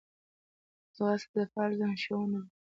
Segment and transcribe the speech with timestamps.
[0.95, 2.49] ځغاسته د فعال ذهن ښوونه ده